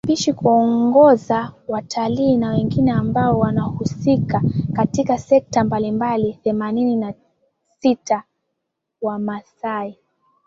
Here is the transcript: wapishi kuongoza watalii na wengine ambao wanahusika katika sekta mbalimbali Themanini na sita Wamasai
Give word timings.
wapishi 0.07 0.33
kuongoza 0.33 1.53
watalii 1.67 2.37
na 2.37 2.49
wengine 2.51 2.91
ambao 2.91 3.39
wanahusika 3.39 4.41
katika 4.73 5.17
sekta 5.17 5.63
mbalimbali 5.63 6.39
Themanini 6.43 6.95
na 6.95 7.13
sita 7.81 8.23
Wamasai 9.01 9.97